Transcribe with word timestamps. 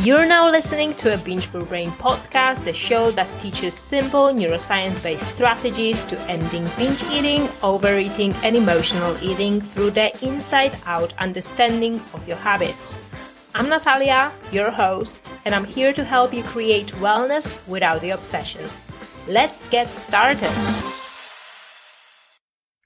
You're 0.00 0.26
now 0.26 0.50
listening 0.50 0.92
to 0.96 1.14
a 1.14 1.16
Binge 1.16 1.46
for 1.46 1.64
Brain 1.64 1.90
podcast, 1.92 2.64
the 2.64 2.72
show 2.74 3.10
that 3.12 3.26
teaches 3.40 3.72
simple 3.72 4.26
neuroscience 4.26 5.02
based 5.02 5.26
strategies 5.34 6.04
to 6.04 6.20
ending 6.28 6.68
binge 6.76 7.02
eating, 7.04 7.48
overeating, 7.62 8.34
and 8.44 8.56
emotional 8.56 9.16
eating 9.22 9.58
through 9.58 9.92
the 9.92 10.12
inside 10.22 10.76
out 10.84 11.14
understanding 11.16 11.94
of 12.12 12.28
your 12.28 12.36
habits. 12.36 12.98
I'm 13.54 13.70
Natalia, 13.70 14.32
your 14.52 14.70
host, 14.70 15.32
and 15.46 15.54
I'm 15.54 15.64
here 15.64 15.94
to 15.94 16.04
help 16.04 16.34
you 16.34 16.42
create 16.42 16.88
wellness 17.00 17.56
without 17.66 18.02
the 18.02 18.10
obsession. 18.10 18.68
Let's 19.26 19.64
get 19.64 19.88
started. 19.88 20.52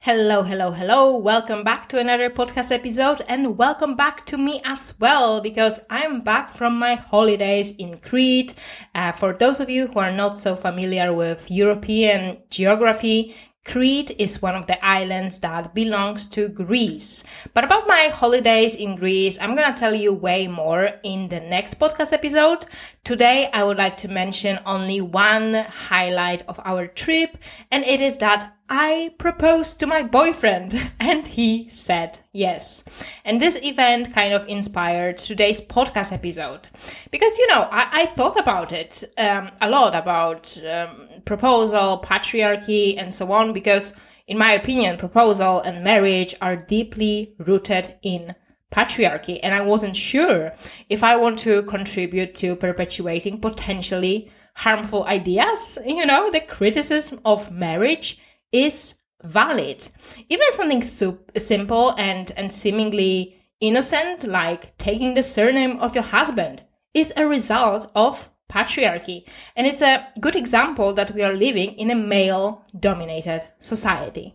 Hello, 0.02 0.42
hello, 0.42 0.70
hello. 0.70 1.14
Welcome 1.14 1.62
back 1.62 1.86
to 1.90 1.98
another 1.98 2.30
podcast 2.30 2.72
episode 2.72 3.20
and 3.28 3.58
welcome 3.58 3.96
back 3.96 4.24
to 4.24 4.38
me 4.38 4.62
as 4.64 4.94
well 4.98 5.42
because 5.42 5.78
I'm 5.90 6.22
back 6.22 6.54
from 6.54 6.78
my 6.78 6.94
holidays 6.94 7.72
in 7.72 7.98
Crete. 7.98 8.54
Uh, 8.94 9.12
for 9.12 9.34
those 9.34 9.60
of 9.60 9.68
you 9.68 9.88
who 9.88 9.98
are 9.98 10.10
not 10.10 10.38
so 10.38 10.56
familiar 10.56 11.12
with 11.12 11.50
European 11.50 12.38
geography, 12.48 13.36
Crete 13.66 14.12
is 14.18 14.40
one 14.40 14.56
of 14.56 14.66
the 14.66 14.82
islands 14.82 15.38
that 15.40 15.74
belongs 15.74 16.28
to 16.30 16.48
Greece. 16.48 17.22
But 17.52 17.64
about 17.64 17.86
my 17.86 18.08
holidays 18.08 18.74
in 18.74 18.96
Greece, 18.96 19.38
I'm 19.38 19.54
gonna 19.54 19.76
tell 19.76 19.94
you 19.94 20.14
way 20.14 20.48
more 20.48 20.88
in 21.02 21.28
the 21.28 21.40
next 21.40 21.78
podcast 21.78 22.14
episode. 22.14 22.64
Today, 23.04 23.50
I 23.52 23.64
would 23.64 23.76
like 23.76 23.98
to 23.98 24.08
mention 24.08 24.60
only 24.64 25.02
one 25.02 25.54
highlight 25.54 26.42
of 26.48 26.58
our 26.64 26.86
trip, 26.86 27.36
and 27.70 27.84
it 27.84 28.00
is 28.00 28.16
that 28.16 28.50
I 28.72 29.14
proposed 29.18 29.80
to 29.80 29.86
my 29.88 30.04
boyfriend 30.04 30.92
and 31.00 31.26
he 31.26 31.68
said 31.68 32.20
yes. 32.32 32.84
And 33.24 33.40
this 33.40 33.58
event 33.60 34.14
kind 34.14 34.32
of 34.32 34.46
inspired 34.46 35.18
today's 35.18 35.60
podcast 35.60 36.12
episode. 36.12 36.68
Because, 37.10 37.36
you 37.36 37.48
know, 37.48 37.62
I, 37.72 38.02
I 38.02 38.06
thought 38.06 38.38
about 38.38 38.72
it 38.72 39.02
um, 39.18 39.50
a 39.60 39.68
lot 39.68 39.96
about 39.96 40.56
um, 40.64 41.08
proposal, 41.24 42.00
patriarchy, 42.00 42.96
and 42.96 43.12
so 43.12 43.32
on, 43.32 43.52
because 43.52 43.92
in 44.28 44.38
my 44.38 44.52
opinion, 44.52 44.98
proposal 44.98 45.60
and 45.62 45.82
marriage 45.82 46.36
are 46.40 46.54
deeply 46.54 47.34
rooted 47.38 47.96
in 48.02 48.36
patriarchy. 48.70 49.40
And 49.42 49.52
I 49.52 49.62
wasn't 49.62 49.96
sure 49.96 50.52
if 50.88 51.02
I 51.02 51.16
want 51.16 51.40
to 51.40 51.64
contribute 51.64 52.36
to 52.36 52.54
perpetuating 52.54 53.40
potentially 53.40 54.30
harmful 54.54 55.04
ideas, 55.06 55.76
you 55.84 56.06
know, 56.06 56.30
the 56.30 56.40
criticism 56.40 57.20
of 57.24 57.50
marriage 57.50 58.20
is 58.52 58.94
valid. 59.22 59.88
Even 60.28 60.52
something 60.52 60.82
sup- 60.82 61.30
simple 61.38 61.94
and, 61.96 62.32
and 62.36 62.52
seemingly 62.52 63.36
innocent, 63.60 64.24
like 64.24 64.76
taking 64.78 65.14
the 65.14 65.22
surname 65.22 65.78
of 65.78 65.94
your 65.94 66.04
husband, 66.04 66.62
is 66.94 67.12
a 67.16 67.26
result 67.26 67.90
of 67.94 68.30
patriarchy. 68.50 69.24
And 69.54 69.66
it's 69.66 69.82
a 69.82 70.06
good 70.20 70.34
example 70.34 70.92
that 70.94 71.14
we 71.14 71.22
are 71.22 71.32
living 71.32 71.72
in 71.74 71.90
a 71.90 71.94
male 71.94 72.64
dominated 72.78 73.42
society. 73.58 74.34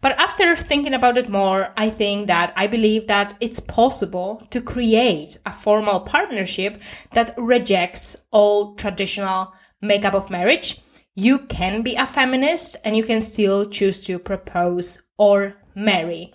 But 0.00 0.18
after 0.18 0.56
thinking 0.56 0.94
about 0.94 1.16
it 1.16 1.28
more, 1.28 1.72
I 1.76 1.88
think 1.88 2.26
that 2.26 2.52
I 2.56 2.66
believe 2.66 3.06
that 3.06 3.36
it's 3.40 3.60
possible 3.60 4.46
to 4.50 4.60
create 4.60 5.38
a 5.46 5.52
formal 5.52 6.00
partnership 6.00 6.82
that 7.12 7.34
rejects 7.38 8.16
all 8.30 8.74
traditional 8.74 9.52
makeup 9.80 10.14
of 10.14 10.30
marriage 10.30 10.81
you 11.14 11.40
can 11.40 11.82
be 11.82 11.94
a 11.94 12.06
feminist 12.06 12.76
and 12.84 12.96
you 12.96 13.04
can 13.04 13.20
still 13.20 13.68
choose 13.68 14.02
to 14.04 14.18
propose 14.18 15.02
or 15.18 15.54
marry. 15.74 16.32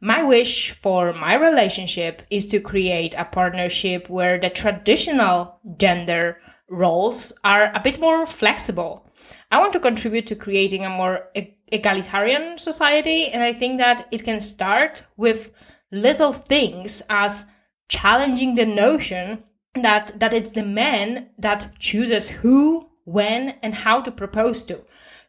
My 0.00 0.22
wish 0.22 0.70
for 0.70 1.12
my 1.12 1.34
relationship 1.34 2.22
is 2.30 2.46
to 2.46 2.60
create 2.60 3.14
a 3.16 3.24
partnership 3.24 4.08
where 4.08 4.38
the 4.38 4.50
traditional 4.50 5.60
gender 5.76 6.38
roles 6.68 7.32
are 7.44 7.72
a 7.74 7.80
bit 7.80 8.00
more 8.00 8.24
flexible. 8.24 9.04
I 9.50 9.58
want 9.58 9.72
to 9.74 9.80
contribute 9.80 10.26
to 10.28 10.36
creating 10.36 10.84
a 10.84 10.90
more 10.90 11.28
egalitarian 11.68 12.58
society, 12.58 13.28
and 13.28 13.42
I 13.42 13.52
think 13.52 13.78
that 13.78 14.08
it 14.10 14.24
can 14.24 14.40
start 14.40 15.02
with 15.16 15.50
little 15.92 16.32
things 16.32 17.02
as 17.10 17.46
challenging 17.88 18.54
the 18.54 18.66
notion 18.66 19.42
that 19.74 20.18
that 20.18 20.32
it's 20.32 20.52
the 20.52 20.64
man 20.64 21.30
that 21.38 21.78
chooses 21.78 22.28
who 22.30 22.89
when 23.04 23.50
and 23.62 23.74
how 23.74 24.00
to 24.00 24.10
propose 24.10 24.64
to. 24.64 24.82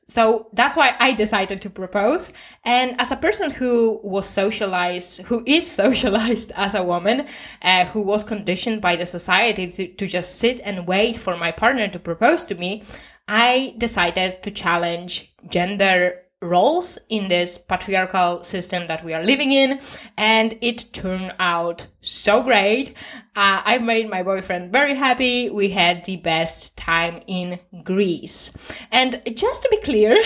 So 0.08 0.48
that's 0.52 0.76
why 0.76 0.96
I 1.00 1.14
decided 1.14 1.62
to 1.62 1.70
propose. 1.70 2.34
And 2.66 3.00
as 3.00 3.12
a 3.12 3.16
person 3.16 3.50
who 3.50 4.00
was 4.04 4.28
socialized, 4.28 5.22
who 5.24 5.44
is 5.46 5.70
socialized 5.84 6.52
as 6.56 6.76
a 6.76 6.84
woman, 6.84 7.28
uh, 7.62 7.86
who 7.86 8.02
was 8.02 8.24
conditioned 8.24 8.82
by 8.82 8.98
the 8.98 9.06
society 9.06 9.68
to, 9.68 9.88
to 9.88 10.08
just 10.08 10.36
sit 10.36 10.60
and 10.66 10.88
wait 10.88 11.16
for 11.16 11.38
my 11.38 11.52
partner 11.52 11.88
to 11.88 12.00
propose 12.00 12.44
to 12.46 12.56
me, 12.56 12.84
I 13.28 13.76
decided 13.78 14.44
to 14.44 14.52
challenge 14.52 15.34
gender 15.50 16.22
roles 16.42 16.98
in 17.08 17.28
this 17.28 17.58
patriarchal 17.60 18.44
system 18.44 18.88
that 18.88 19.06
we 19.06 19.14
are 19.14 19.24
living 19.24 19.52
in. 19.52 19.80
And 20.18 20.58
it 20.62 20.92
turned 20.92 21.34
out 21.40 21.88
so 22.02 22.42
great. 22.42 22.96
Uh, 23.34 23.62
I 23.64 23.78
made 23.78 24.10
my 24.10 24.24
boyfriend 24.24 24.74
very 24.74 24.94
happy. 24.94 25.50
We 25.50 25.70
had 25.70 26.04
the 26.04 26.18
best 26.18 26.76
time 26.76 27.22
in 27.28 27.60
Greece. 27.82 28.52
And 28.92 29.22
just 29.38 29.64
to 29.64 29.70
be 29.72 29.78
clear, 29.78 30.22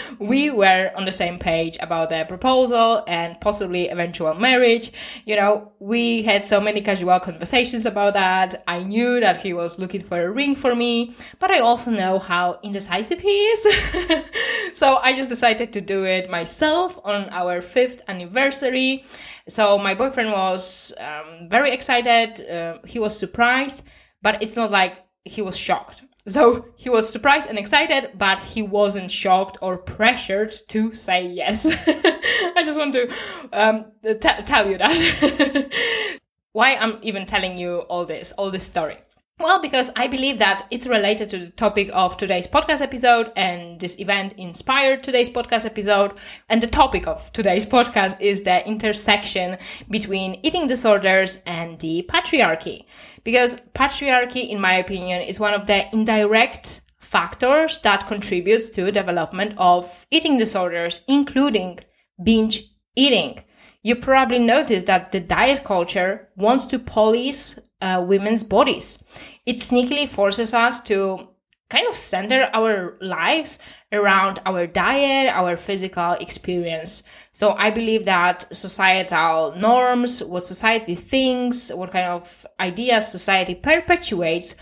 we 0.18 0.48
were 0.48 0.90
on 0.96 1.04
the 1.04 1.12
same 1.12 1.38
page 1.38 1.76
about 1.80 2.08
the 2.08 2.24
proposal 2.26 3.04
and 3.06 3.38
possibly 3.42 3.90
eventual 3.90 4.32
marriage. 4.32 4.90
You 5.26 5.36
know, 5.36 5.72
we 5.80 6.22
had 6.22 6.46
so 6.46 6.62
many 6.62 6.80
casual 6.80 7.20
conversations 7.20 7.84
about 7.84 8.14
that. 8.14 8.64
I 8.66 8.82
knew 8.82 9.20
that 9.20 9.42
he 9.42 9.52
was 9.52 9.78
looking 9.78 10.00
for 10.00 10.24
a 10.24 10.30
ring 10.30 10.56
for 10.56 10.74
me, 10.74 11.14
but 11.38 11.50
I 11.50 11.58
also 11.58 11.90
know 11.90 12.18
how 12.18 12.58
indecisive 12.62 13.20
he 13.20 13.28
is. 13.28 14.24
so 14.78 14.96
I 14.96 15.12
just 15.12 15.28
decided 15.28 15.74
to 15.74 15.82
do 15.82 16.04
it 16.04 16.30
myself 16.30 16.98
on 17.04 17.28
our 17.28 17.60
fifth 17.60 18.00
anniversary. 18.08 19.04
So 19.46 19.76
my 19.76 19.94
boyfriend 19.94 20.32
was 20.32 20.94
um, 20.98 21.50
very 21.50 21.72
excited. 21.72 22.13
Uh, 22.14 22.78
he 22.86 22.98
was 22.98 23.18
surprised, 23.18 23.84
but 24.22 24.42
it's 24.42 24.56
not 24.56 24.70
like 24.70 24.94
he 25.24 25.42
was 25.42 25.56
shocked. 25.56 26.04
So 26.26 26.66
he 26.76 26.88
was 26.88 27.08
surprised 27.08 27.48
and 27.48 27.58
excited, 27.58 28.12
but 28.16 28.38
he 28.40 28.62
wasn't 28.62 29.10
shocked 29.10 29.58
or 29.60 29.76
pressured 29.76 30.56
to 30.68 30.94
say 30.94 31.26
yes. 31.26 31.66
I 32.56 32.62
just 32.64 32.78
want 32.78 32.94
to 32.94 33.12
um, 33.52 33.92
t- 34.02 34.42
tell 34.44 34.70
you 34.70 34.78
that. 34.78 36.18
Why 36.52 36.76
I'm 36.76 36.98
even 37.02 37.26
telling 37.26 37.58
you 37.58 37.80
all 37.90 38.06
this, 38.06 38.32
all 38.32 38.50
this 38.50 38.64
story. 38.64 38.98
Well, 39.40 39.60
because 39.60 39.90
I 39.96 40.06
believe 40.06 40.38
that 40.38 40.64
it's 40.70 40.86
related 40.86 41.28
to 41.30 41.38
the 41.38 41.50
topic 41.50 41.90
of 41.92 42.16
today's 42.16 42.46
podcast 42.46 42.80
episode, 42.80 43.32
and 43.34 43.80
this 43.80 43.98
event 43.98 44.34
inspired 44.38 45.02
today's 45.02 45.28
podcast 45.28 45.66
episode. 45.66 46.12
And 46.48 46.62
the 46.62 46.68
topic 46.68 47.08
of 47.08 47.32
today's 47.32 47.66
podcast 47.66 48.20
is 48.20 48.44
the 48.44 48.64
intersection 48.64 49.58
between 49.90 50.38
eating 50.44 50.68
disorders 50.68 51.42
and 51.46 51.80
the 51.80 52.08
patriarchy. 52.08 52.84
Because 53.24 53.60
patriarchy, 53.74 54.48
in 54.48 54.60
my 54.60 54.74
opinion, 54.74 55.20
is 55.22 55.40
one 55.40 55.52
of 55.52 55.66
the 55.66 55.92
indirect 55.92 56.82
factors 57.00 57.80
that 57.80 58.06
contributes 58.06 58.70
to 58.70 58.92
development 58.92 59.54
of 59.58 60.06
eating 60.12 60.38
disorders, 60.38 61.02
including 61.08 61.80
binge 62.22 62.62
eating. 62.94 63.42
You 63.82 63.96
probably 63.96 64.38
noticed 64.38 64.86
that 64.86 65.10
the 65.10 65.20
diet 65.20 65.64
culture 65.64 66.28
wants 66.36 66.66
to 66.68 66.78
police 66.78 67.58
uh, 67.84 68.00
women's 68.00 68.42
bodies. 68.42 69.04
It 69.44 69.56
sneakily 69.56 70.08
forces 70.08 70.54
us 70.54 70.80
to 70.84 71.28
kind 71.68 71.86
of 71.88 71.96
center 71.96 72.50
our 72.52 72.96
lives 73.00 73.58
around 73.92 74.38
our 74.46 74.66
diet, 74.66 75.28
our 75.28 75.56
physical 75.56 76.12
experience. 76.12 77.02
So 77.32 77.52
I 77.52 77.70
believe 77.70 78.04
that 78.04 78.54
societal 78.54 79.54
norms, 79.56 80.22
what 80.22 80.44
society 80.44 80.94
thinks, 80.94 81.70
what 81.72 81.90
kind 81.90 82.06
of 82.06 82.46
ideas 82.58 83.10
society 83.10 83.54
perpetuates, 83.54 84.56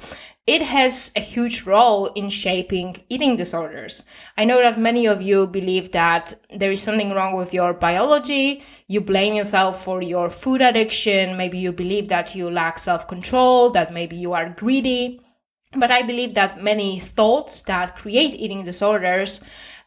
it 0.46 0.62
has 0.62 1.12
a 1.14 1.20
huge 1.20 1.62
role 1.62 2.06
in 2.14 2.28
shaping 2.28 3.02
eating 3.08 3.36
disorders. 3.36 4.04
I 4.36 4.44
know 4.44 4.60
that 4.60 4.78
many 4.78 5.06
of 5.06 5.22
you 5.22 5.46
believe 5.46 5.92
that 5.92 6.34
there 6.56 6.72
is 6.72 6.82
something 6.82 7.12
wrong 7.12 7.36
with 7.36 7.54
your 7.54 7.72
biology. 7.72 8.64
You 8.88 9.00
blame 9.00 9.34
yourself 9.34 9.84
for 9.84 10.02
your 10.02 10.30
food 10.30 10.60
addiction. 10.60 11.36
Maybe 11.36 11.58
you 11.58 11.72
believe 11.72 12.08
that 12.08 12.34
you 12.34 12.50
lack 12.50 12.78
self 12.78 13.06
control, 13.06 13.70
that 13.70 13.92
maybe 13.92 14.16
you 14.16 14.32
are 14.32 14.50
greedy. 14.50 15.20
But 15.74 15.90
I 15.90 16.02
believe 16.02 16.34
that 16.34 16.62
many 16.62 16.98
thoughts 16.98 17.62
that 17.62 17.96
create 17.96 18.34
eating 18.34 18.64
disorders 18.64 19.40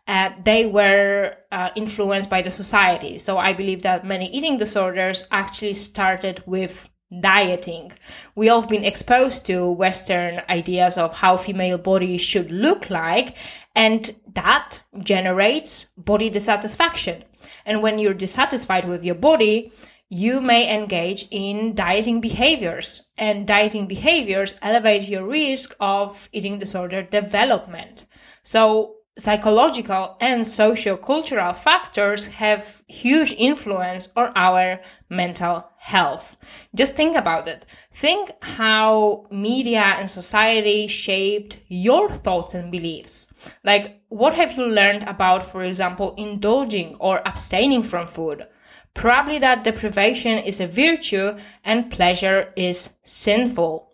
uh, 0.08 0.30
they 0.44 0.66
were 0.66 1.36
uh, 1.51 1.69
influenced 1.75 2.30
by 2.30 2.42
the 2.42 2.51
society. 2.51 3.18
So 3.18 3.38
I 3.38 3.54
believe 3.54 3.81
that 3.81 4.06
many 4.06 4.28
eating 4.30 4.58
disorders 4.58 5.25
actually 5.31 5.74
started 5.74 6.44
with 6.46 6.88
dieting. 7.22 7.94
We 8.36 8.50
all 8.50 8.66
been 8.66 8.84
exposed 8.84 9.46
to 9.46 9.69
Western 9.72 10.42
ideas 10.50 10.98
of 10.98 11.13
how 11.13 11.38
female 11.38 11.78
body 11.78 12.18
should 12.18 12.52
look 12.52 12.90
like, 12.90 13.38
and 13.75 14.16
that 14.34 14.81
generates 15.00 15.86
body 15.98 16.30
dissatisfaction. 16.30 17.24
And 17.66 17.81
when 17.81 18.00
you're 18.00 18.13
dissatisfied 18.13 18.88
with 18.88 19.04
your 19.04 19.16
body, 19.16 19.72
you 20.10 20.40
may 20.40 20.74
engage 20.74 21.28
in 21.31 21.74
dieting 21.74 22.22
behaviors, 22.22 23.08
and 23.18 23.48
dieting 23.48 23.88
behaviors 23.88 24.56
elevate 24.62 25.10
your 25.10 25.25
risk 25.25 25.75
of 25.80 26.30
eating 26.31 26.60
disorder 26.60 27.01
development. 27.01 28.06
So, 28.44 28.96
psychological 29.18 30.18
and 30.20 30.46
socio-cultural 30.46 31.54
factors 31.54 32.28
have 32.28 32.84
huge 32.88 33.32
influence 33.38 34.10
on 34.16 34.32
our 34.36 34.82
mental 35.10 35.66
health. 35.78 36.36
Just 36.76 36.96
think 36.96 37.16
about 37.16 37.48
it. 37.48 37.66
Think 37.94 38.32
how 38.42 39.26
media 39.32 39.96
and 39.98 40.10
society 40.10 40.88
shaped 40.88 41.58
your 41.68 42.10
thoughts 42.10 42.54
and 42.54 42.72
beliefs. 42.72 43.34
Like, 43.64 44.02
what 44.10 44.34
have 44.34 44.58
you 44.58 44.66
learned 44.66 45.04
about, 45.04 45.50
for 45.50 45.64
example, 45.64 46.14
indulging 46.18 46.96
or 47.00 47.22
abstaining 47.26 47.84
from 47.84 48.08
food? 48.08 48.46
Probably 48.94 49.40
that 49.40 49.64
deprivation 49.64 50.40
is 50.40 50.60
a 50.60 50.68
virtue 50.68 51.38
and 51.64 51.92
pleasure 51.92 52.54
is 52.56 52.92
sinful. 53.04 53.92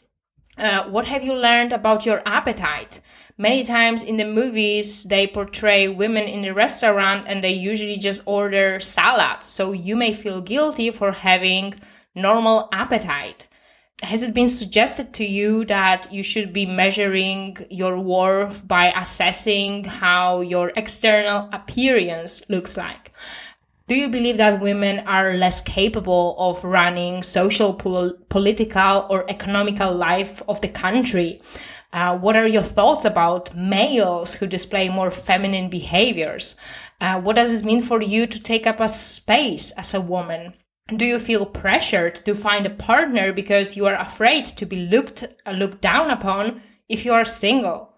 Uh, 0.62 0.88
what 0.90 1.06
have 1.08 1.24
you 1.24 1.34
learned 1.34 1.74
about 1.74 2.06
your 2.06 2.22
appetite? 2.24 3.02
Many 3.36 3.64
times 3.64 4.04
in 4.04 4.18
the 4.18 4.26
movies, 4.26 5.06
they 5.06 5.26
portray 5.26 5.88
women 5.88 6.26
in 6.26 6.44
the 6.44 6.54
restaurant 6.54 7.26
and 7.28 7.44
they 7.44 7.52
usually 7.54 7.98
just 7.98 8.22
order 8.28 8.80
salad. 8.80 9.42
So 9.42 9.72
you 9.72 9.96
may 9.96 10.14
feel 10.14 10.40
guilty 10.40 10.92
for 10.92 11.14
having 11.14 11.74
normal 12.14 12.70
appetite. 12.72 13.48
Has 14.04 14.22
it 14.22 14.36
been 14.36 14.50
suggested 14.50 15.14
to 15.16 15.26
you 15.26 15.66
that 15.66 16.14
you 16.14 16.22
should 16.22 16.54
be 16.54 16.68
measuring 16.68 17.58
your 17.72 18.00
worth 18.00 18.68
by 18.68 18.92
assessing 18.92 19.86
how 19.86 20.42
your 20.42 20.72
external 20.76 21.50
appearance 21.52 22.48
looks 22.50 22.78
like? 22.78 23.12
Do 23.92 23.98
you 23.98 24.08
believe 24.08 24.38
that 24.38 24.62
women 24.62 25.00
are 25.00 25.34
less 25.34 25.62
capable 25.62 26.38
of 26.40 26.64
running 26.64 27.24
social, 27.24 27.74
pol- 27.74 28.16
political, 28.30 29.06
or 29.10 29.30
economical 29.30 29.94
life 29.94 30.42
of 30.48 30.62
the 30.62 30.70
country? 30.70 31.42
Uh, 31.92 32.18
what 32.18 32.38
are 32.38 32.48
your 32.48 32.64
thoughts 32.64 33.04
about 33.04 33.54
males 33.54 34.36
who 34.36 34.48
display 34.48 34.88
more 34.88 35.12
feminine 35.12 35.70
behaviors? 35.70 36.56
Uh, 37.02 37.20
what 37.20 37.36
does 37.36 37.52
it 37.52 37.66
mean 37.66 37.84
for 37.84 38.02
you 38.02 38.26
to 38.28 38.40
take 38.40 38.66
up 38.66 38.80
a 38.80 38.88
space 38.88 39.72
as 39.72 39.94
a 39.94 40.00
woman? 40.00 40.54
Do 40.96 41.04
you 41.04 41.20
feel 41.20 41.46
pressured 41.46 42.16
to 42.24 42.34
find 42.34 42.66
a 42.66 42.70
partner 42.70 43.34
because 43.34 43.76
you 43.76 43.88
are 43.88 44.00
afraid 44.00 44.46
to 44.46 44.66
be 44.66 44.88
looked 44.88 45.28
looked 45.52 45.82
down 45.82 46.12
upon 46.12 46.62
if 46.88 47.04
you 47.04 47.12
are 47.12 47.26
single? 47.26 47.92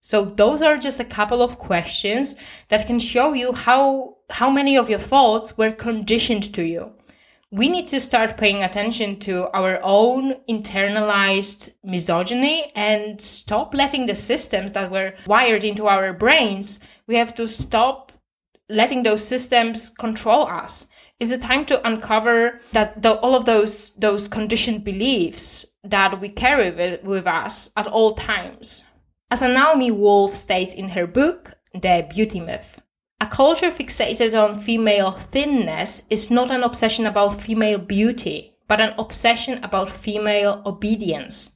So 0.00 0.24
those 0.24 0.62
are 0.62 0.76
just 0.76 1.00
a 1.00 1.04
couple 1.04 1.42
of 1.42 1.58
questions 1.58 2.36
that 2.68 2.86
can 2.86 2.98
show 2.98 3.32
you 3.32 3.52
how 3.52 4.16
how 4.30 4.50
many 4.50 4.76
of 4.76 4.90
your 4.90 4.98
thoughts 4.98 5.56
were 5.56 5.72
conditioned 5.72 6.52
to 6.54 6.62
you. 6.62 6.92
We 7.50 7.70
need 7.70 7.86
to 7.88 8.00
start 8.00 8.36
paying 8.36 8.62
attention 8.62 9.20
to 9.20 9.48
our 9.56 9.80
own 9.82 10.34
internalized 10.48 11.70
misogyny 11.82 12.70
and 12.76 13.18
stop 13.18 13.72
letting 13.72 14.04
the 14.04 14.14
systems 14.14 14.72
that 14.72 14.90
were 14.90 15.14
wired 15.26 15.64
into 15.64 15.86
our 15.86 16.12
brains, 16.12 16.78
we 17.06 17.14
have 17.16 17.34
to 17.36 17.48
stop 17.48 18.12
letting 18.68 19.02
those 19.02 19.26
systems 19.26 19.88
control 19.88 20.46
us. 20.46 20.88
Is 21.20 21.32
it 21.32 21.40
time 21.40 21.64
to 21.66 21.86
uncover 21.88 22.60
that 22.72 23.00
the, 23.00 23.14
all 23.14 23.34
of 23.34 23.46
those 23.46 23.90
those 23.92 24.28
conditioned 24.28 24.84
beliefs 24.84 25.64
that 25.84 26.20
we 26.20 26.28
carry 26.28 26.70
with, 26.70 27.02
with 27.02 27.26
us 27.26 27.70
at 27.76 27.86
all 27.86 28.12
times? 28.12 28.84
As 29.30 29.42
Naomi 29.42 29.90
Wolf 29.90 30.34
states 30.34 30.72
in 30.72 30.88
her 30.90 31.06
book, 31.06 31.52
The 31.74 32.06
Beauty 32.08 32.40
Myth, 32.40 32.80
a 33.20 33.26
culture 33.26 33.70
fixated 33.70 34.32
on 34.32 34.58
female 34.58 35.10
thinness 35.10 36.04
is 36.08 36.30
not 36.30 36.50
an 36.50 36.62
obsession 36.62 37.04
about 37.04 37.38
female 37.38 37.76
beauty, 37.76 38.54
but 38.68 38.80
an 38.80 38.94
obsession 38.96 39.62
about 39.62 39.90
female 39.90 40.62
obedience. 40.64 41.50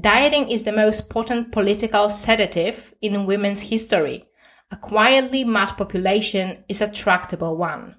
Dieting 0.00 0.50
is 0.50 0.64
the 0.64 0.72
most 0.72 1.08
potent 1.08 1.52
political 1.52 2.10
sedative 2.10 2.92
in 3.00 3.24
women's 3.24 3.70
history. 3.70 4.24
A 4.72 4.76
quietly 4.76 5.44
mad 5.44 5.76
population 5.76 6.64
is 6.68 6.80
a 6.80 6.90
tractable 6.90 7.56
one. 7.56 7.94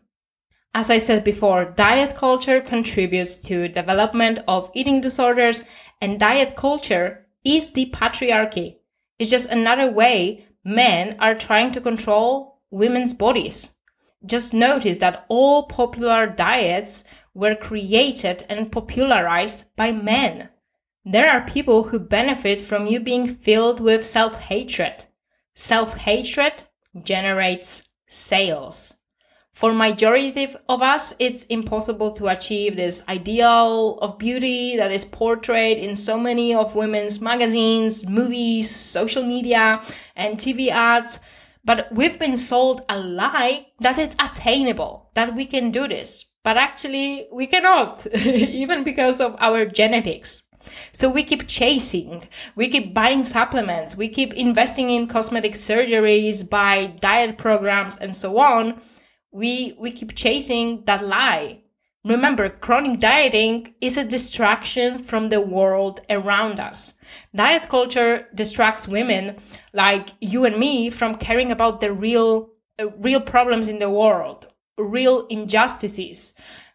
As 0.73 0.89
I 0.89 0.97
said 0.97 1.23
before, 1.23 1.63
diet 1.63 2.17
culture 2.17 2.59
contributes 2.59 3.39
to 3.43 3.69
development 3.69 4.39
of 4.49 4.69
eating 4.73 4.99
disorders 4.99 5.63
and 6.01 6.19
diet 6.19 6.57
culture 6.57 7.25
is 7.45 7.71
the 7.71 7.89
patriarchy 7.89 8.79
it's 9.23 9.31
just 9.31 9.49
another 9.49 9.89
way 9.89 10.45
men 10.65 11.15
are 11.17 11.33
trying 11.33 11.71
to 11.71 11.79
control 11.79 12.59
women's 12.71 13.13
bodies. 13.13 13.73
Just 14.25 14.53
notice 14.53 14.97
that 14.97 15.25
all 15.29 15.63
popular 15.63 16.27
diets 16.27 17.05
were 17.33 17.55
created 17.55 18.45
and 18.49 18.69
popularized 18.69 19.63
by 19.77 19.93
men. 19.93 20.49
There 21.05 21.31
are 21.31 21.47
people 21.47 21.83
who 21.83 21.99
benefit 21.99 22.59
from 22.59 22.85
you 22.85 22.99
being 22.99 23.33
filled 23.33 23.79
with 23.79 24.05
self 24.05 24.35
hatred. 24.35 25.05
Self 25.55 25.95
hatred 25.95 26.63
generates 27.01 27.87
sales 28.05 28.95
for 29.53 29.71
majority 29.71 30.55
of 30.67 30.81
us 30.81 31.13
it's 31.19 31.43
impossible 31.45 32.11
to 32.11 32.27
achieve 32.27 32.75
this 32.75 33.03
ideal 33.07 33.99
of 34.01 34.17
beauty 34.17 34.75
that 34.75 34.91
is 34.91 35.05
portrayed 35.05 35.77
in 35.77 35.93
so 35.93 36.17
many 36.17 36.55
of 36.55 36.75
women's 36.75 37.21
magazines 37.21 38.07
movies 38.09 38.69
social 38.69 39.23
media 39.23 39.81
and 40.15 40.37
tv 40.37 40.69
ads. 40.69 41.19
But 41.65 41.87
we've 41.93 42.19
been 42.19 42.35
sold 42.35 42.81
a 42.89 42.99
lie 42.99 43.67
that 43.79 43.97
it's 43.97 44.17
attainable 44.19 45.11
that 45.13 45.33
we 45.33 45.45
can 45.45 45.71
do 45.71 45.87
this. 45.87 46.25
But 46.43 46.57
actually 46.57 47.27
we 47.31 47.45
cannot 47.47 48.07
even 48.25 48.83
because 48.83 49.21
of 49.21 49.35
our 49.39 49.65
genetics. 49.65 50.43
So 50.93 51.09
we 51.09 51.23
keep 51.23 51.47
chasing, 51.47 52.27
we 52.55 52.69
keep 52.69 52.93
buying 52.93 53.23
supplements, 53.23 53.95
we 53.95 54.09
keep 54.09 54.33
investing 54.33 54.89
in 54.89 55.07
cosmetic 55.07 55.53
surgeries, 55.53 56.49
buy 56.49 56.87
diet 57.01 57.37
programs, 57.37 57.97
and 57.97 58.15
so 58.15 58.39
on 58.39 58.81
we 59.33 59.75
we 59.77 59.91
keep 59.91 60.15
chasing 60.15 60.83
that 60.85 61.03
lie. 61.05 61.59
Remember 62.05 62.49
chronic 62.49 62.99
dieting 62.99 63.75
is 63.79 63.97
a 63.97 64.03
distraction 64.03 65.03
from 65.03 65.29
the 65.29 65.41
world 65.41 66.01
around 66.09 66.59
us. 66.59 66.93
Diet 67.33 67.69
culture 67.69 68.27
distracts 68.35 68.87
women 68.87 69.37
like 69.73 70.09
you 70.19 70.45
and 70.45 70.57
me 70.57 70.89
from 70.89 71.15
caring 71.15 71.51
about 71.51 71.81
the 71.81 71.91
real 71.91 72.49
uh, 72.79 72.89
real 72.97 73.21
problems 73.21 73.67
in 73.67 73.79
the 73.79 73.89
world 73.89 74.47
real 74.77 75.27
injustices. 75.27 76.33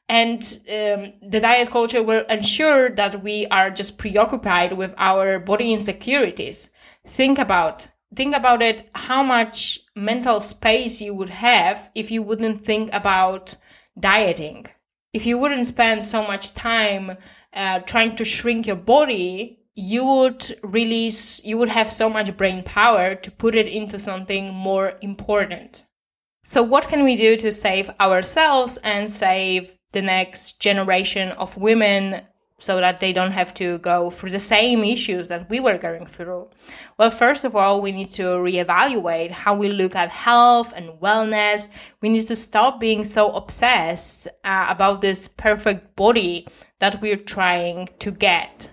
And 0.08 0.42
um, 0.68 1.12
the 1.28 1.40
diet 1.40 1.70
culture 1.70 2.02
will 2.02 2.24
ensure 2.26 2.90
that 2.90 3.22
we 3.22 3.46
are 3.48 3.70
just 3.70 3.98
preoccupied 3.98 4.72
with 4.72 4.94
our 4.96 5.38
body 5.38 5.72
insecurities. 5.72 6.70
Think 7.06 7.38
about 7.38 7.88
think 8.14 8.34
about 8.34 8.62
it 8.62 8.88
how 8.94 9.22
much 9.22 9.80
mental 9.94 10.40
space 10.40 11.00
you 11.00 11.14
would 11.14 11.30
have 11.30 11.90
if 11.94 12.10
you 12.10 12.22
wouldn't 12.22 12.64
think 12.64 12.90
about 12.92 13.56
dieting. 13.98 14.66
If 15.12 15.26
you 15.26 15.38
wouldn't 15.38 15.66
spend 15.66 16.04
so 16.04 16.22
much 16.22 16.54
time 16.54 17.16
uh, 17.52 17.80
trying 17.80 18.16
to 18.16 18.24
shrink 18.24 18.66
your 18.66 18.76
body 18.76 19.58
you 19.80 20.04
would 20.04 20.58
release 20.64 21.44
you 21.44 21.56
would 21.56 21.68
have 21.68 21.88
so 21.88 22.10
much 22.10 22.36
brain 22.36 22.64
power 22.64 23.14
to 23.14 23.30
put 23.30 23.54
it 23.54 23.68
into 23.68 23.96
something 23.96 24.52
more 24.52 24.94
important. 25.02 25.86
So 26.42 26.64
what 26.64 26.88
can 26.88 27.04
we 27.04 27.14
do 27.14 27.36
to 27.36 27.52
save 27.52 27.88
ourselves 28.00 28.76
and 28.78 29.08
save 29.08 29.78
the 29.92 30.02
next 30.02 30.60
generation 30.60 31.30
of 31.30 31.56
women 31.56 32.22
so 32.58 32.80
that 32.80 33.00
they 33.00 33.12
don't 33.12 33.32
have 33.32 33.54
to 33.54 33.78
go 33.78 34.10
through 34.10 34.30
the 34.30 34.38
same 34.38 34.82
issues 34.82 35.28
that 35.28 35.48
we 35.48 35.60
were 35.60 35.78
going 35.78 36.06
through? 36.06 36.48
Well, 36.98 37.10
first 37.10 37.44
of 37.44 37.54
all, 37.54 37.80
we 37.80 37.92
need 37.92 38.08
to 38.08 38.22
reevaluate 38.22 39.30
how 39.30 39.54
we 39.54 39.68
look 39.68 39.94
at 39.94 40.10
health 40.10 40.72
and 40.74 40.90
wellness. 41.00 41.68
We 42.00 42.08
need 42.08 42.26
to 42.26 42.36
stop 42.36 42.80
being 42.80 43.04
so 43.04 43.32
obsessed 43.32 44.26
uh, 44.44 44.66
about 44.68 45.00
this 45.00 45.28
perfect 45.28 45.94
body 45.96 46.48
that 46.80 47.00
we're 47.00 47.16
trying 47.16 47.88
to 48.00 48.10
get. 48.10 48.70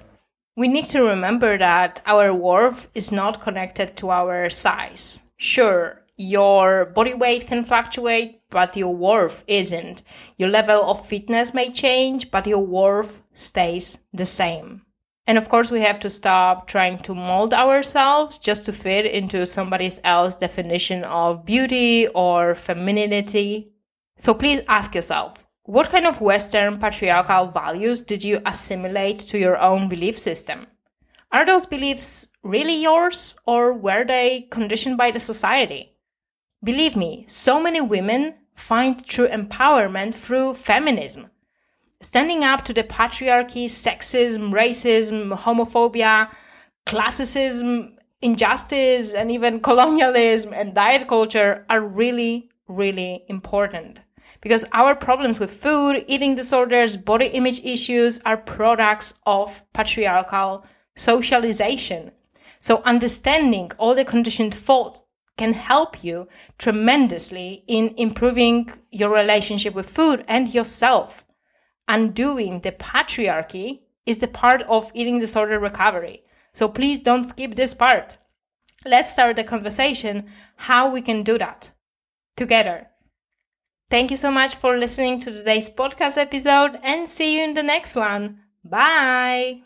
We 0.58 0.68
need 0.68 0.86
to 0.86 1.04
remember 1.04 1.58
that 1.58 2.02
our 2.06 2.34
worth 2.34 2.88
is 2.96 3.12
not 3.12 3.42
connected 3.42 3.98
to 3.98 4.10
our 4.10 4.50
size. 4.50 5.20
Sure, 5.38 6.02
your 6.18 6.86
body 6.86 7.14
weight 7.14 7.48
can 7.48 7.64
fluctuate, 7.64 8.42
but 8.50 8.78
your 8.78 8.96
worth 8.96 9.44
isn't. 9.48 10.02
Your 10.38 10.50
level 10.50 10.84
of 10.90 11.06
fitness 11.06 11.54
may 11.54 11.72
change, 11.72 12.32
but 12.32 12.48
your 12.48 12.66
worth 12.66 13.22
stays 13.34 14.00
the 14.14 14.26
same. 14.26 14.84
And 15.28 15.38
of 15.38 15.50
course, 15.50 15.72
we 15.72 15.82
have 15.82 16.00
to 16.02 16.10
stop 16.10 16.68
trying 16.68 17.00
to 17.00 17.16
mold 17.16 17.54
ourselves 17.54 18.38
just 18.38 18.66
to 18.66 18.74
fit 18.74 19.06
into 19.06 19.46
somebody 19.46 19.92
else's 20.04 20.40
definition 20.40 21.04
of 21.04 21.46
beauty 21.46 22.08
or 22.08 22.56
femininity. 22.56 23.72
So 24.18 24.34
please 24.34 24.62
ask 24.68 24.94
yourself 24.94 25.46
what 25.64 25.90
kind 25.90 26.06
of 26.06 26.22
Western 26.22 26.78
patriarchal 26.78 27.48
values 27.48 28.04
did 28.04 28.24
you 28.24 28.40
assimilate 28.46 29.20
to 29.20 29.40
your 29.40 29.58
own 29.58 29.90
belief 29.90 30.18
system? 30.18 30.68
Are 31.32 31.46
those 31.46 31.66
beliefs 31.66 32.30
really 32.44 32.76
yours 32.76 33.36
or 33.48 33.74
were 33.74 34.06
they 34.06 34.48
conditioned 34.52 34.98
by 34.98 35.10
the 35.10 35.20
society? 35.20 35.95
Believe 36.66 36.96
me, 36.96 37.26
so 37.28 37.62
many 37.62 37.80
women 37.80 38.34
find 38.56 39.06
true 39.06 39.28
empowerment 39.28 40.16
through 40.16 40.56
feminism. 40.56 41.30
standing 42.02 42.44
up 42.44 42.66
to 42.66 42.74
the 42.74 42.84
patriarchy, 42.84 43.66
sexism, 43.66 44.52
racism, 44.52 45.38
homophobia, 45.44 46.30
classism, 46.88 47.94
injustice, 48.22 49.14
and 49.14 49.30
even 49.30 49.60
colonialism 49.70 50.54
and 50.54 50.74
diet 50.74 51.08
culture 51.08 51.66
are 51.70 51.82
really, 51.82 52.50
really 52.68 53.24
important. 53.28 54.02
Because 54.42 54.66
our 54.72 54.96
problems 54.96 55.40
with 55.40 55.62
food, 55.66 56.04
eating 56.08 56.34
disorders, 56.34 56.98
body 56.98 57.28
image 57.28 57.64
issues 57.64 58.20
are 58.26 58.38
products 58.38 59.14
of 59.26 59.64
patriarchal 59.74 60.66
socialization. 60.96 62.12
So 62.60 62.82
understanding 62.86 63.72
all 63.78 63.94
the 63.94 64.06
conditioned 64.06 64.54
thoughts 64.54 65.04
can 65.38 65.54
help 65.54 66.04
you 66.04 66.28
tremendously 66.58 67.64
in 67.68 67.94
improving 67.98 68.72
your 68.92 69.10
relationship 69.10 69.74
with 69.74 69.90
food 69.90 70.24
and 70.28 70.54
yourself. 70.54 71.26
Undoing 71.88 72.62
the 72.62 72.72
patriarchy 72.72 73.82
is 74.06 74.20
the 74.20 74.28
part 74.28 74.62
of 74.64 74.92
eating 74.94 75.20
disorder 75.20 75.60
recovery. 75.60 76.24
So 76.54 76.68
please 76.68 77.00
don't 77.00 77.26
skip 77.26 77.56
this 77.56 77.74
part. 77.74 78.18
Let's 78.86 79.12
start 79.12 79.36
the 79.36 79.44
conversation 79.44 80.30
how 80.56 80.90
we 80.90 81.02
can 81.02 81.24
do 81.24 81.38
that 81.38 81.72
together. 82.38 82.88
Thank 83.90 84.12
you 84.12 84.18
so 84.18 84.32
much 84.32 84.56
for 84.56 84.78
listening 84.78 85.20
to 85.22 85.32
today's 85.32 85.70
podcast 85.70 86.18
episode 86.18 86.80
and 86.82 87.08
see 87.08 87.38
you 87.38 87.44
in 87.44 87.54
the 87.54 87.64
next 87.64 87.96
one. 87.96 88.40
Bye. 88.64 89.64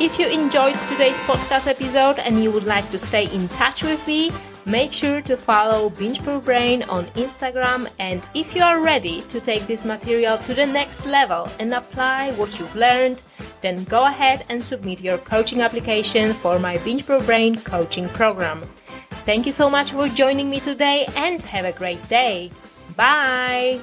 If 0.00 0.18
you 0.18 0.28
enjoyed 0.28 0.78
today's 0.88 1.20
podcast 1.20 1.66
episode 1.66 2.18
and 2.20 2.42
you 2.42 2.50
would 2.52 2.64
like 2.64 2.88
to 2.88 2.98
stay 2.98 3.26
in 3.34 3.48
touch 3.48 3.82
with 3.82 4.06
me, 4.06 4.32
make 4.64 4.94
sure 4.94 5.20
to 5.20 5.36
follow 5.36 5.90
Binge 5.90 6.24
Brain 6.24 6.84
on 6.84 7.04
Instagram. 7.08 7.86
And 7.98 8.26
if 8.34 8.56
you 8.56 8.62
are 8.62 8.80
ready 8.80 9.20
to 9.28 9.42
take 9.42 9.66
this 9.66 9.84
material 9.84 10.38
to 10.38 10.54
the 10.54 10.64
next 10.64 11.06
level 11.06 11.46
and 11.58 11.74
apply 11.74 12.32
what 12.32 12.58
you've 12.58 12.74
learned, 12.74 13.20
then 13.60 13.84
go 13.84 14.06
ahead 14.06 14.46
and 14.48 14.62
submit 14.62 15.02
your 15.02 15.18
coaching 15.18 15.60
application 15.60 16.32
for 16.32 16.58
my 16.58 16.78
Binge 16.78 17.06
Brain 17.06 17.60
coaching 17.60 18.08
program. 18.08 18.62
Thank 19.28 19.44
you 19.44 19.52
so 19.52 19.68
much 19.68 19.92
for 19.92 20.08
joining 20.08 20.48
me 20.48 20.60
today 20.60 21.08
and 21.14 21.42
have 21.42 21.66
a 21.66 21.72
great 21.72 22.00
day. 22.08 22.50
Bye! 22.96 23.80